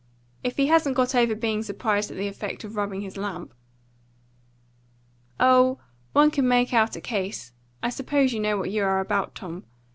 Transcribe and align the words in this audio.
If 0.43 0.57
he 0.57 0.65
hasn't 0.65 0.95
got 0.95 1.13
over 1.13 1.35
being 1.35 1.61
surprised 1.61 2.09
at 2.09 2.17
the 2.17 2.27
effect 2.27 2.63
of 2.63 2.75
rubbing 2.75 3.01
his 3.01 3.17
lamp." 3.17 3.53
"Oh, 5.39 5.77
one 6.13 6.31
could 6.31 6.45
make 6.45 6.73
out 6.73 6.95
a 6.95 7.01
case. 7.01 7.53
I 7.83 7.91
suppose 7.91 8.33
you 8.33 8.39
know 8.39 8.57
what 8.57 8.71
you 8.71 8.81
are 8.83 8.99
about, 8.99 9.35
Tom. 9.35 9.63